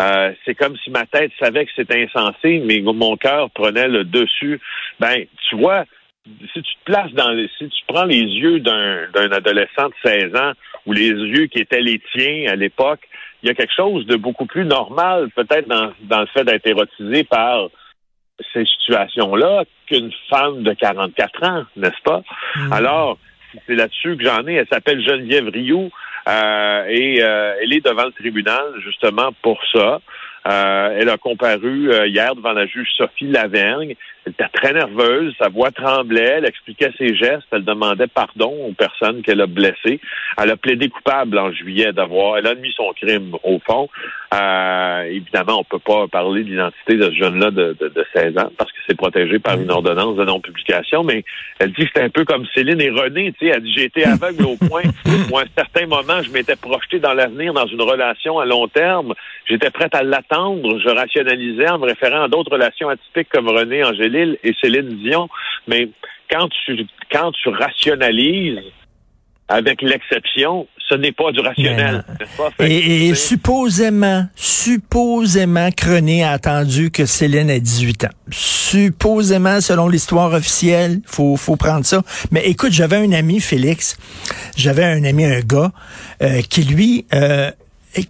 Euh, 0.00 0.32
c'est 0.44 0.54
comme 0.54 0.76
si 0.82 0.90
ma 0.90 1.06
tête 1.06 1.30
savait 1.38 1.66
que 1.66 1.72
c'était 1.76 2.04
insensé, 2.04 2.60
mais 2.64 2.80
mon 2.80 3.16
cœur 3.16 3.50
prenait 3.50 3.88
le 3.88 4.04
dessus. 4.04 4.60
Ben, 4.98 5.24
tu 5.48 5.56
vois, 5.56 5.84
si 6.52 6.62
tu 6.62 6.74
te 6.74 6.84
places 6.84 7.12
dans 7.12 7.30
les, 7.30 7.48
si 7.58 7.68
tu 7.68 7.84
prends 7.86 8.04
les 8.04 8.22
yeux 8.22 8.58
d'un, 8.60 9.08
d'un 9.12 9.30
adolescent 9.30 9.88
de 9.88 9.94
16 10.04 10.36
ans 10.36 10.52
ou 10.86 10.92
les 10.92 11.10
yeux 11.10 11.46
qui 11.46 11.60
étaient 11.60 11.80
les 11.80 12.00
tiens 12.12 12.46
à 12.48 12.56
l'époque, 12.56 13.00
il 13.42 13.48
y 13.48 13.50
a 13.50 13.54
quelque 13.54 13.74
chose 13.74 14.06
de 14.06 14.16
beaucoup 14.16 14.46
plus 14.46 14.64
normal, 14.64 15.28
peut-être 15.36 15.68
dans, 15.68 15.92
dans 16.02 16.20
le 16.20 16.26
fait 16.26 16.44
d'être 16.44 16.66
érotisé 16.66 17.24
par 17.24 17.68
ces 18.52 18.64
situations-là 18.64 19.64
qu'une 19.86 20.12
femme 20.28 20.62
de 20.62 20.72
44 20.72 21.42
ans, 21.44 21.64
n'est-ce 21.76 22.02
pas? 22.04 22.22
Mm. 22.56 22.72
Alors, 22.72 23.18
c'est 23.66 23.74
là-dessus 23.74 24.16
que 24.16 24.24
j'en 24.24 24.46
ai. 24.46 24.54
Elle 24.54 24.68
s'appelle 24.68 25.04
Geneviève 25.04 25.48
Rioux. 25.48 25.90
Euh, 26.26 26.86
et 26.88 27.22
euh, 27.22 27.54
elle 27.60 27.72
est 27.74 27.84
devant 27.84 28.06
le 28.06 28.12
tribunal 28.12 28.64
justement 28.82 29.30
pour 29.42 29.60
ça. 29.72 30.00
Euh, 30.46 30.98
elle 30.98 31.08
a 31.08 31.16
comparu 31.16 31.90
hier 32.06 32.34
devant 32.34 32.52
la 32.52 32.66
juge 32.66 32.88
Sophie 32.96 33.26
Lavergne. 33.26 33.94
Elle 34.24 34.32
était 34.32 34.48
très 34.52 34.72
nerveuse, 34.72 35.34
sa 35.38 35.48
voix 35.48 35.70
tremblait, 35.70 36.36
elle 36.38 36.46
expliquait 36.46 36.92
ses 36.96 37.14
gestes, 37.14 37.46
elle 37.50 37.64
demandait 37.64 38.06
pardon 38.06 38.52
aux 38.66 38.72
personnes 38.72 39.22
qu'elle 39.22 39.40
a 39.40 39.46
blessées. 39.46 40.00
Elle 40.38 40.50
a 40.50 40.56
plaidé 40.56 40.88
coupable 40.88 41.38
en 41.38 41.52
juillet 41.52 41.92
d'avoir, 41.92 42.38
elle 42.38 42.46
a 42.46 42.50
admis 42.50 42.72
son 42.72 42.92
crime 42.94 43.36
au 43.42 43.58
fond. 43.66 43.88
Euh, 44.34 45.02
évidemment, 45.04 45.60
on 45.60 45.64
peut 45.64 45.78
pas 45.78 46.08
parler 46.08 46.42
de 46.42 46.48
l'identité 46.48 46.96
de 46.96 47.04
ce 47.04 47.14
jeune-là 47.14 47.50
de, 47.50 47.76
de, 47.78 48.06
16 48.14 48.36
ans 48.38 48.50
parce 48.56 48.72
que 48.72 48.78
c'est 48.88 48.96
protégé 48.96 49.38
par 49.38 49.60
une 49.60 49.70
ordonnance 49.70 50.16
de 50.16 50.24
non-publication, 50.24 51.04
mais 51.04 51.24
elle 51.58 51.72
dit 51.72 51.84
que 51.84 51.90
c'est 51.94 52.02
un 52.02 52.08
peu 52.08 52.24
comme 52.24 52.44
Céline 52.54 52.80
et 52.80 52.90
René, 52.90 53.32
tu 53.38 53.46
sais, 53.46 53.52
elle 53.54 53.62
dit 53.62 53.72
j'ai 53.72 53.84
été 53.84 54.04
aveugle 54.04 54.44
au 54.46 54.56
point 54.56 54.82
où 55.30 55.38
à 55.38 55.42
un 55.42 55.46
certain 55.56 55.86
moment, 55.86 56.22
je 56.22 56.30
m'étais 56.30 56.56
projeté 56.56 56.98
dans 56.98 57.12
l'avenir 57.12 57.52
dans 57.52 57.66
une 57.66 57.82
relation 57.82 58.40
à 58.40 58.46
long 58.46 58.66
terme, 58.66 59.14
j'étais 59.46 59.70
prête 59.70 59.94
à 59.94 60.02
l'attendre, 60.02 60.80
je 60.80 60.88
rationalisais 60.88 61.68
en 61.68 61.78
me 61.78 61.86
référant 61.86 62.22
à 62.22 62.28
d'autres 62.28 62.52
relations 62.52 62.88
atypiques 62.88 63.28
comme 63.30 63.48
René, 63.48 63.84
Angélil 63.84 64.38
et 64.42 64.54
Céline 64.60 64.88
Dion, 65.02 65.28
mais 65.68 65.90
quand 66.30 66.48
tu 66.48 66.86
quand 67.12 67.30
tu 67.32 67.50
rationalises 67.50 68.58
avec 69.48 69.82
l'exception, 69.82 70.66
ce 70.88 70.94
n'est 70.94 71.12
pas 71.12 71.32
du 71.32 71.40
rationnel. 71.40 72.04
et, 72.60 73.14
supposément, 73.14 74.26
supposément, 74.34 75.68
René 75.82 76.24
a 76.24 76.32
attendu 76.32 76.90
que 76.90 77.06
Céline 77.06 77.50
ait 77.50 77.60
18 77.60 78.04
ans. 78.04 78.10
Supposément, 78.30 79.60
selon 79.60 79.88
l'histoire 79.88 80.32
officielle, 80.32 81.00
faut 81.06 81.36
faut 81.36 81.56
prendre 81.56 81.86
ça. 81.86 82.02
Mais 82.30 82.42
écoute, 82.46 82.72
j'avais 82.72 82.96
un 82.96 83.12
ami, 83.12 83.40
Félix, 83.40 83.96
j'avais 84.56 84.84
un 84.84 85.04
ami, 85.04 85.24
un 85.24 85.40
gars, 85.40 85.72
euh, 86.22 86.42
qui 86.42 86.64
lui, 86.64 87.06
euh, 87.14 87.50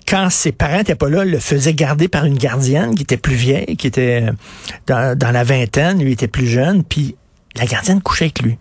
quand 0.09 0.31
ses 0.31 0.53
parents 0.53 0.79
n'étaient 0.79 0.95
pas 0.95 1.09
là, 1.09 1.25
le 1.25 1.39
faisait 1.39 1.75
garder 1.75 2.09
par 2.09 2.25
une 2.25 2.39
gardienne 2.39 2.95
qui 2.95 3.03
était 3.03 3.17
plus 3.17 3.37
vieille, 3.37 3.77
qui 3.77 3.87
était 3.87 4.25
dans, 4.87 5.17
dans 5.17 5.31
la 5.31 5.45
vingtaine, 5.45 6.03
lui 6.03 6.13
était 6.13 6.29
plus 6.29 6.47
jeune, 6.47 6.83
puis 6.83 7.15
la 7.57 7.67
gardienne 7.67 8.01
couchait 8.01 8.27
avec 8.27 8.43
lui. 8.43 8.57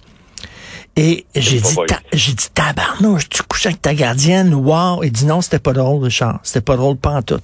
Et 0.95 1.25
j'ai 1.35 1.59
dit, 1.59 1.75
j'ai 2.13 2.33
dit, 2.33 2.47
tabarnouche, 2.53 3.27
tu 3.27 3.41
couches 3.43 3.65
avec 3.65 3.81
ta 3.81 3.95
gardienne, 3.95 4.53
wow. 4.53 5.03
Il 5.03 5.11
dit 5.11 5.25
non, 5.25 5.41
c'était 5.41 5.59
pas 5.59 5.73
drôle, 5.73 6.03
Richard. 6.03 6.39
C'était 6.43 6.61
pas 6.61 6.77
drôle, 6.77 6.97
pas 6.97 7.11
en 7.11 7.21
tout. 7.23 7.41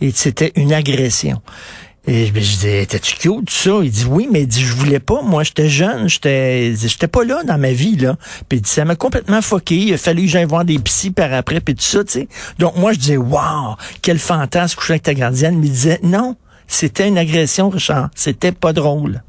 Et 0.00 0.10
c'était 0.10 0.52
une 0.56 0.72
agression. 0.72 1.40
Et 2.08 2.26
je 2.26 2.32
dis, 2.32 2.86
t'es-tu 2.86 3.16
cute, 3.16 3.50
ça? 3.50 3.70
Il 3.82 3.90
dit, 3.90 4.06
oui, 4.08 4.28
mais 4.32 4.42
il 4.42 4.46
dit, 4.46 4.62
je 4.62 4.72
voulais 4.72 4.98
pas. 4.98 5.20
Moi, 5.20 5.44
j'étais 5.44 5.68
jeune, 5.68 6.08
j'étais, 6.08 6.74
j'étais 6.74 7.06
pas 7.06 7.22
là 7.22 7.42
dans 7.44 7.58
ma 7.58 7.72
vie, 7.72 7.96
là. 7.96 8.16
Puis 8.48 8.58
il 8.58 8.62
dit, 8.62 8.70
ça 8.70 8.86
m'a 8.86 8.96
complètement 8.96 9.42
foqué. 9.42 9.76
Il 9.76 9.92
a 9.92 9.98
fallu 9.98 10.22
que 10.22 10.28
j'aille 10.28 10.46
voir 10.46 10.64
des 10.64 10.78
psys 10.78 11.10
par 11.10 11.32
après, 11.34 11.60
puis 11.60 11.74
tout 11.74 11.82
ça, 11.82 12.02
tu 12.04 12.12
sais. 12.12 12.28
Donc, 12.58 12.76
moi, 12.76 12.94
je 12.94 12.98
disais, 12.98 13.16
wow, 13.18 13.76
quel 14.00 14.18
fantasme 14.18 14.76
coucher 14.76 14.94
avec 14.94 15.02
ta 15.02 15.14
gardienne. 15.14 15.58
Mais 15.58 15.66
il 15.66 15.72
disait, 15.72 16.00
non, 16.02 16.36
c'était 16.66 17.06
une 17.06 17.18
agression, 17.18 17.68
Richard. 17.68 18.08
C'était 18.14 18.52
pas 18.52 18.72
drôle. 18.72 19.22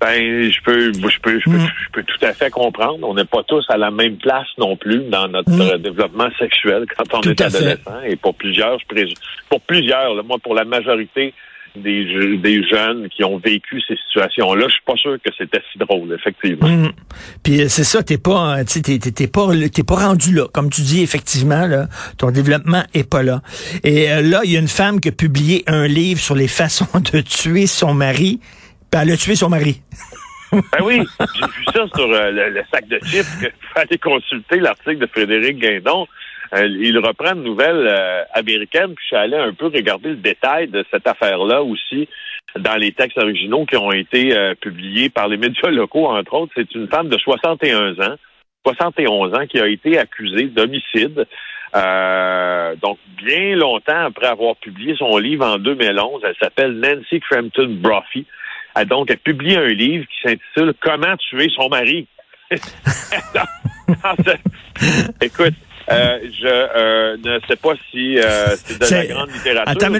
Ben, 0.00 0.48
je 0.48 0.62
peux, 0.62 0.92
je 0.92 1.00
peux, 1.20 1.40
je 1.40 1.44
peux, 1.44 1.56
mm. 1.56 1.68
je 1.84 1.90
peux 1.92 2.02
tout 2.04 2.24
à 2.24 2.32
fait 2.32 2.50
comprendre. 2.50 3.00
On 3.02 3.14
n'est 3.14 3.24
pas 3.24 3.42
tous 3.42 3.64
à 3.68 3.76
la 3.76 3.90
même 3.90 4.16
place 4.16 4.46
non 4.56 4.76
plus 4.76 5.04
dans 5.10 5.26
notre 5.26 5.50
mm. 5.50 5.78
développement 5.78 6.28
sexuel 6.38 6.84
quand 6.96 7.18
on 7.18 7.20
est 7.22 7.40
adolescent. 7.40 8.00
Et 8.06 8.16
pour 8.16 8.34
plusieurs, 8.34 8.78
je 8.78 9.14
pour 9.48 9.60
plusieurs, 9.62 10.14
là, 10.14 10.22
moi, 10.22 10.38
pour 10.42 10.54
la 10.54 10.64
majorité 10.64 11.34
des, 11.76 12.38
des 12.38 12.66
jeunes 12.68 13.08
qui 13.08 13.24
ont 13.24 13.38
vécu 13.38 13.80
ces 13.86 13.96
situations-là, 14.06 14.66
je 14.68 14.72
suis 14.72 14.82
pas 14.86 14.96
sûr 14.96 15.16
que 15.24 15.30
c'était 15.36 15.62
si 15.72 15.78
drôle, 15.78 16.12
effectivement. 16.12 16.68
Mm. 16.68 16.92
Puis 17.42 17.62
euh, 17.62 17.68
c'est 17.68 17.84
ça, 17.84 18.02
t'es 18.02 18.18
pas, 18.18 18.64
tu 18.64 18.82
t'es, 18.82 18.98
t'es 18.98 19.26
pas, 19.26 19.48
t'es 19.72 19.82
pas 19.82 19.96
rendu 19.96 20.32
là, 20.32 20.46
comme 20.52 20.70
tu 20.70 20.82
dis 20.82 21.02
effectivement, 21.02 21.66
là, 21.66 21.88
ton 22.18 22.30
développement 22.30 22.84
est 22.94 23.08
pas 23.08 23.24
là. 23.24 23.42
Et 23.82 24.10
euh, 24.10 24.22
là, 24.22 24.42
il 24.44 24.52
y 24.52 24.56
a 24.56 24.60
une 24.60 24.68
femme 24.68 25.00
qui 25.00 25.08
a 25.08 25.12
publié 25.12 25.64
un 25.66 25.88
livre 25.88 26.20
sur 26.20 26.36
les 26.36 26.48
façons 26.58 26.86
de 27.12 27.20
tuer 27.20 27.66
son 27.66 27.94
mari. 27.94 28.40
Ben, 28.92 29.02
elle 29.02 29.12
a 29.12 29.16
tué 29.16 29.34
son 29.34 29.50
mari. 29.50 29.82
ben 30.52 30.60
oui, 30.82 31.02
j'ai 31.20 31.46
vu 31.46 31.64
ça 31.74 31.86
sur 31.94 32.10
euh, 32.10 32.30
le, 32.30 32.62
sac 32.72 32.88
de 32.88 32.98
chips. 33.04 33.26
Il 33.42 33.50
fallait 33.74 33.98
consulter 33.98 34.60
l'article 34.60 34.98
de 34.98 35.06
Frédéric 35.06 35.58
Guindon. 35.58 36.06
Euh, 36.54 36.66
il 36.66 36.98
reprend 36.98 37.34
une 37.34 37.42
nouvelle 37.42 37.86
euh, 37.86 38.22
américaine, 38.32 38.94
puis 38.94 39.02
je 39.02 39.06
suis 39.08 39.16
allé 39.16 39.36
un 39.36 39.52
peu 39.52 39.66
regarder 39.66 40.10
le 40.10 40.16
détail 40.16 40.68
de 40.68 40.84
cette 40.90 41.06
affaire-là 41.06 41.62
aussi 41.62 42.08
dans 42.58 42.76
les 42.76 42.92
textes 42.92 43.18
originaux 43.18 43.66
qui 43.66 43.76
ont 43.76 43.92
été 43.92 44.34
publiés 44.62 45.10
par 45.10 45.28
les 45.28 45.36
médias 45.36 45.68
locaux, 45.68 46.06
entre 46.06 46.32
autres. 46.32 46.52
C'est 46.56 46.74
une 46.74 46.88
femme 46.88 47.10
de 47.10 47.18
61 47.18 47.92
ans, 48.00 48.16
71 48.64 49.34
ans, 49.34 49.46
qui 49.46 49.60
a 49.60 49.68
été 49.68 49.98
accusée 49.98 50.46
d'homicide. 50.46 51.26
donc, 52.80 52.98
bien 53.22 53.54
longtemps 53.54 54.06
après 54.06 54.28
avoir 54.28 54.56
publié 54.56 54.96
son 54.96 55.18
livre 55.18 55.44
en 55.44 55.58
2011, 55.58 56.22
elle 56.24 56.34
s'appelle 56.40 56.80
Nancy 56.80 57.20
Crampton 57.20 57.68
Brophy 57.68 58.24
a 58.78 58.84
donc 58.84 59.14
publié 59.24 59.56
un 59.56 59.68
livre 59.68 60.04
qui 60.06 60.28
s'intitule 60.28 60.72
Comment 60.80 61.16
tuer 61.16 61.48
son 61.54 61.68
mari. 61.68 62.06
Écoute, 65.20 65.54
euh, 65.90 66.18
je 66.40 66.46
euh, 66.46 67.16
ne 67.24 67.40
sais 67.48 67.56
pas 67.56 67.72
si 67.90 68.18
euh, 68.18 68.54
c'est 68.56 68.78
de 68.78 68.94
la 68.94 69.06
grande 69.06 69.32
littérature. 69.32 69.72
Attends 69.72 69.86
une 69.86 69.92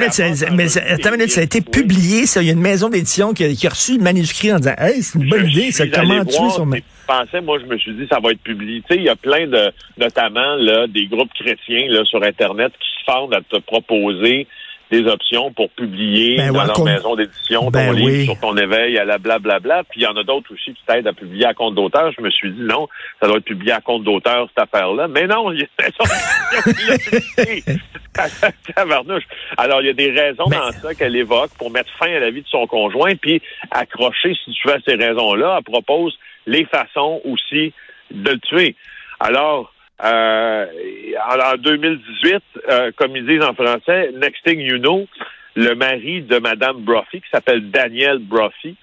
minute, 1.16 1.30
ça 1.30 1.40
a 1.40 1.44
été 1.44 1.61
publié, 1.61 2.26
ça. 2.26 2.42
Il 2.42 2.47
y 2.47 2.50
a 2.50 2.52
une 2.52 2.61
maison 2.61 2.88
d'édition 2.88 3.32
qui, 3.32 3.44
a 3.44 3.68
reçu 3.68 3.97
le 3.97 4.02
manuscrit 4.02 4.52
en 4.52 4.58
disant 4.58 4.75
Hey, 4.78 5.02
c'est 5.02 5.18
une 5.18 5.28
bonne 5.28 5.49
idée, 5.49 5.73
ça, 5.73 5.87
comment 5.88 6.25
tuer 6.25 6.50
son 6.50 6.66
mari. 6.66 6.85
pensais, 7.06 7.40
moi, 7.40 7.58
je 7.58 7.66
me 7.66 7.78
suis 7.78 7.94
dit, 7.94 8.06
ça 8.11 8.20
va 8.20 8.30
être 8.30 8.42
publié. 8.42 8.82
Tu 8.82 8.94
sais, 8.94 9.00
il 9.00 9.04
y 9.04 9.08
a 9.08 9.16
plein 9.16 9.47
de, 9.47 9.73
notamment, 9.97 10.56
là, 10.56 10.87
des 10.87 11.06
groupes 11.06 11.32
chrétiens, 11.35 11.88
là, 11.88 12.04
sur 12.04 12.23
Internet 12.23 12.73
qui 12.78 12.88
se 13.00 13.11
fondent 13.11 13.35
à 13.35 13.40
te 13.40 13.58
proposer 13.61 14.47
des 14.90 15.07
options 15.07 15.52
pour 15.52 15.71
publier 15.71 16.37
ben 16.37 16.52
dans 16.52 16.64
leur 16.64 16.85
maison 16.85 17.16
d'édition 17.16 17.64
ton 17.64 17.71
ben 17.71 17.92
livre 17.92 18.33
sur 18.33 18.40
ton 18.40 18.57
éveil 18.57 18.99
à 18.99 19.04
la 19.04 19.18
blablabla. 19.18 19.59
Bla, 19.61 19.75
bla. 19.76 19.85
Puis 19.85 20.00
il 20.00 20.04
y 20.04 20.07
en 20.07 20.16
a 20.16 20.25
d'autres 20.25 20.52
aussi 20.52 20.73
qui 20.73 20.83
t'aident 20.87 21.09
à 21.09 21.12
publier 21.12 21.47
à 21.47 21.54
compte 21.54 21.75
d'auteur. 21.75 22.11
Je 22.16 22.23
me 22.23 22.30
suis 22.30 22.50
dit 22.50 22.62
non, 22.62 22.88
ça 23.21 23.28
doit 23.28 23.38
être 23.38 23.45
publié 23.45 23.73
à 23.73 23.80
compte 23.80 24.04
d'auteur 24.04 24.49
cette 24.49 24.64
affaire-là. 24.64 25.09
Mais 25.09 25.26
non, 25.26 25.52
il 25.52 25.61
y 25.61 25.64
a 25.64 25.68
Alors 29.57 29.80
il 29.80 29.87
y 29.87 29.90
a 29.90 29.92
des 29.92 30.11
raisons 30.11 30.47
dans 30.47 30.73
ça 30.73 30.95
qu'elle 30.95 31.16
évoque 31.16 31.50
pour 31.59 31.71
mettre 31.71 31.90
fin 31.99 32.11
à 32.11 32.18
la 32.18 32.30
vie 32.30 32.42
de 32.42 32.49
son 32.49 32.66
conjoint, 32.66 33.14
puis 33.14 33.42
accrocher, 33.71 34.35
si 34.45 34.52
tu 34.52 34.68
veux, 34.68 34.75
à 34.75 34.78
ces 34.87 34.95
raisons-là. 34.95 35.57
Elle 35.59 35.64
propose 35.64 36.18
les 36.47 36.64
façons 36.64 37.21
aussi 37.25 37.73
de 38.11 38.30
le 38.30 38.38
tuer. 38.38 38.76
Alors, 39.21 39.73
euh, 40.05 40.67
en, 41.31 41.57
2018, 41.57 42.43
euh, 42.69 42.93
comme 42.97 43.17
ils 43.17 43.26
disent 43.26 43.43
en 43.43 43.55
français, 43.55 44.12
next 44.14 44.45
thing 44.45 44.61
you 44.61 44.78
know, 44.78 45.07
le 45.57 45.75
mari 45.75 46.23
de 46.23 46.38
Madame 46.38 46.78
Brophy, 46.78 47.21
qui 47.21 47.28
s'appelle 47.31 47.71
Daniel 47.71 48.19
Brophy, 48.19 48.76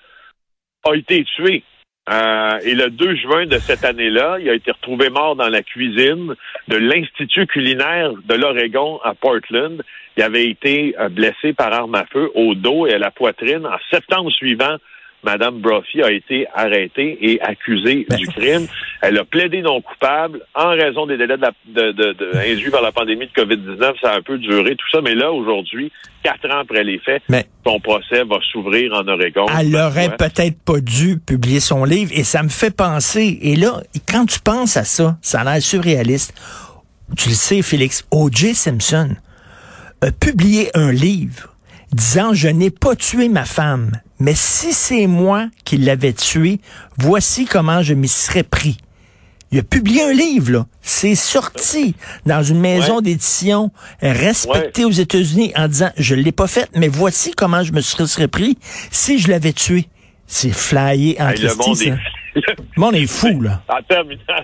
a 0.84 0.95
été 0.95 1.24
tué. 1.24 1.63
Euh, 2.07 2.60
et 2.63 2.75
le 2.75 2.91
2 2.91 3.15
juin 3.15 3.45
de 3.48 3.57
cette 3.57 3.84
année-là, 3.84 4.38
il 4.39 4.50
a 4.50 4.53
été 4.53 4.72
retrouvé 4.72 5.10
mort 5.10 5.36
dans 5.36 5.50
la 5.50 5.63
cuisine 5.63 6.36
de 6.67 6.77
l'Institut 6.77 7.48
culinaire 7.48 8.12
de 8.25 8.36
l'Oregon 8.36 9.00
à 9.03 9.15
Portland. 9.15 9.81
Il 10.17 10.22
avait 10.22 10.48
été 10.48 10.95
blessé 11.12 11.53
par 11.53 11.74
arme 11.74 11.95
à 11.95 12.05
feu 12.05 12.29
au 12.36 12.53
dos 12.53 12.86
et 12.86 12.93
à 12.93 13.00
la 13.00 13.10
poitrine. 13.10 13.65
En 13.65 13.77
septembre 13.89 14.31
suivant, 14.31 14.77
Madame 15.25 15.60
Brophy 15.60 16.03
a 16.03 16.12
été 16.12 16.46
arrêtée 16.53 17.17
et 17.20 17.41
accusée 17.41 18.05
ben. 18.08 18.15
du 18.17 18.27
crime. 18.27 18.67
Elle 19.01 19.17
a 19.17 19.25
plaidé 19.25 19.62
non 19.62 19.82
coupable 19.82 20.41
en 20.53 20.70
raison 20.70 21.08
des 21.08 21.17
délais 21.17 21.38
de, 21.38 21.91
de, 21.91 22.38
induits 22.38 22.70
par 22.70 22.84
la 22.84 22.91
pandémie 22.91 23.27
de 23.27 23.41
COVID-19. 23.41 23.94
Ça 24.01 24.12
a 24.12 24.17
un 24.17 24.22
peu 24.22 24.38
duré, 24.38 24.75
tout 24.75 24.86
ça. 24.91 25.01
Mais 25.01 25.15
là, 25.15 25.32
aujourd'hui, 25.32 25.91
quatre 26.24 26.46
ans 26.50 26.60
après 26.60 26.84
les 26.84 27.00
faits, 27.00 27.24
son 27.65 27.79
procès 27.79 28.24
va 28.24 28.38
s'ouvrir 28.51 28.94
en 28.94 29.08
Oregon. 29.08 29.48
Elle 29.60 29.72
n'aurait 29.72 30.15
peut-être 30.15 30.63
pas 30.63 30.79
dû 30.79 31.17
publier 31.20 31.60
son 31.60 31.84
livre. 31.86 32.12
Et 32.13 32.24
ça 32.24 32.44
me 32.44 32.50
fait 32.50 32.75
penser. 32.75 33.39
Et 33.41 33.55
là, 33.55 33.82
quand 34.08 34.25
tu 34.27 34.39
penses 34.39 34.77
à 34.77 34.84
ça, 34.84 35.17
ça 35.22 35.41
a 35.41 35.44
l'air 35.44 35.62
surréaliste. 35.62 36.34
Tu 37.17 37.29
le 37.29 37.36
sais, 37.36 37.62
Félix, 37.62 38.08
O.J. 38.12 38.53
Simpson 38.53 39.10
a 40.01 40.12
publié 40.12 40.70
un 40.75 40.91
livre 40.91 41.54
disant 41.92 42.34
je 42.34 42.48
n'ai 42.48 42.70
pas 42.70 42.96
tué 42.96 43.30
ma 43.30 43.46
femme, 43.46 43.92
mais 44.20 44.36
si 44.36 44.74
c'est 44.74 45.08
moi 45.08 45.48
qui 45.63 45.77
l'avais 45.77 46.13
tué, 46.13 46.60
voici 46.98 47.46
comment 47.46 47.82
je 47.82 47.94
m'y 47.94 48.08
serais 48.08 48.44
pris. 48.44 48.77
Il 49.51 49.60
a 49.60 49.63
publié 49.63 50.04
un 50.04 50.12
livre, 50.12 50.51
là. 50.51 50.65
C'est 50.82 51.15
sorti 51.15 51.96
dans 52.25 52.44
une 52.44 52.60
maison 52.60 53.00
d'édition 53.00 53.72
respectée 54.01 54.86
aux 54.86 54.92
États-Unis 54.92 55.54
en 55.56 55.68
disant 55.68 55.92
je 55.98 56.15
l'ai 56.15 56.32
pas 56.32 56.48
fait, 56.48 56.70
mais 56.75 56.88
voici 56.88 57.32
comment 57.32 57.63
je 57.63 57.72
me 57.72 57.82
serais 57.82 58.27
pris 58.27 58.58
si 58.92 59.20
je 59.20 59.30
l'avais 59.30 59.54
tué. 59.54 59.88
C'est 60.27 60.51
flyé 60.51 61.15
en 61.20 61.30
est... 61.30 61.94
le 62.36 62.42
monde 62.77 62.96
est 62.96 63.08
fou, 63.08 63.42
là. 63.42 63.62
En 63.70 63.82
terminant, 63.84 64.44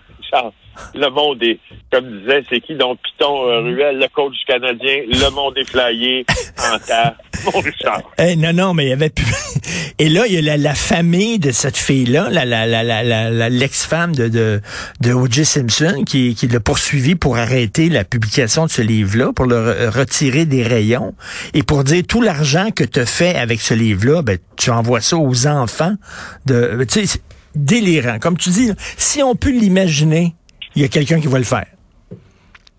le 0.95 1.09
monde 1.09 1.43
est, 1.43 1.59
comme 1.91 2.19
disait, 2.19 2.43
c'est 2.49 2.61
qui 2.61 2.75
donc 2.75 2.99
Piton 3.01 3.47
euh, 3.47 3.59
Ruel, 3.61 3.99
le 3.99 4.07
coach 4.07 4.35
canadien, 4.47 5.03
le 5.07 5.29
monde 5.31 5.57
est 5.57 5.69
flyé 5.69 6.25
en 6.57 6.79
terre. 6.85 7.15
Mon 7.45 7.59
Richard. 7.59 8.03
Eh, 8.19 8.35
non, 8.35 8.53
non, 8.53 8.73
mais 8.73 8.85
il 8.85 8.89
y 8.89 8.93
avait 8.93 9.09
plus. 9.09 9.25
Et 9.99 10.09
là, 10.09 10.27
il 10.27 10.33
y 10.33 10.49
a 10.49 10.57
la, 10.57 10.75
famille 10.75 11.39
de 11.39 11.51
cette 11.51 11.77
fille-là, 11.77 12.29
la, 12.29 12.45
la, 12.45 12.65
la, 12.67 12.83
la, 13.03 13.49
l'ex-femme 13.49 14.15
de, 14.15 14.27
de, 14.27 14.61
de 14.99 15.13
O.J. 15.13 15.45
Simpson, 15.45 16.03
qui, 16.05 16.35
qui 16.35 16.47
l'a 16.47 16.59
poursuivi 16.59 17.15
pour 17.15 17.37
arrêter 17.37 17.89
la 17.89 18.03
publication 18.03 18.65
de 18.65 18.71
ce 18.71 18.81
livre-là, 18.81 19.31
pour 19.33 19.45
le 19.45 19.89
retirer 19.89 20.45
des 20.45 20.63
rayons, 20.63 21.15
et 21.53 21.63
pour 21.63 21.83
dire 21.83 22.03
tout 22.07 22.21
l'argent 22.21 22.69
que 22.71 22.83
tu 22.83 23.05
fais 23.05 23.35
avec 23.35 23.59
ce 23.59 23.73
livre-là, 23.73 24.21
ben, 24.21 24.37
tu 24.55 24.69
envoies 24.69 25.01
ça 25.01 25.17
aux 25.17 25.47
enfants 25.47 25.95
de, 26.45 26.85
tu 26.87 27.05
sais, 27.07 27.19
délirant. 27.55 28.19
Comme 28.19 28.37
tu 28.37 28.49
dis, 28.49 28.71
si 28.97 29.21
on 29.23 29.35
peut 29.35 29.51
l'imaginer, 29.51 30.35
il 30.75 30.81
y 30.81 30.85
a 30.85 30.87
quelqu'un 30.87 31.19
qui 31.19 31.27
va 31.27 31.37
le 31.37 31.43
faire. 31.43 31.65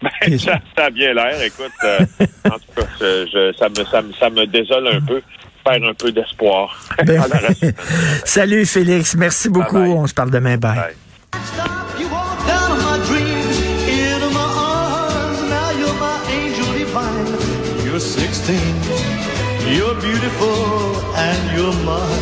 Ben, 0.03 0.11
ça, 0.39 0.59
ça, 0.77 0.85
a 0.87 0.91
bien 0.91 1.15
l'air. 1.15 1.41
Écoute, 1.43 1.73
euh, 1.85 2.01
en 2.45 2.59
tout 2.59 2.73
cas, 2.77 2.87
je, 3.01 3.55
ça, 3.59 3.69
me, 3.69 3.85
ça, 3.85 4.03
me, 4.03 4.13
ça 4.13 4.31
me 4.31 4.47
désole 4.47 4.89
un 4.89 5.01
peu. 5.01 5.23
Faire 5.65 5.89
un 5.89 5.95
peu 5.95 6.11
d'espoir. 6.11 6.77
Ben, 7.07 7.23
salut 8.25 8.67
Félix, 8.67 9.15
merci 9.15 9.49
beaucoup. 9.49 9.77
Bye 9.79 9.89
bye. 9.91 9.99
On 9.99 10.07
se 10.09 10.15
parle 10.15 10.31
demain. 10.31 10.57
Bye. 10.57 10.77
bye. 10.77 10.95
You're 17.85 18.01
16, 18.01 18.57
you're 19.77 19.95
beautiful 20.01 20.97
and 21.15 21.57
you're 21.57 21.75
mine. 21.85 22.22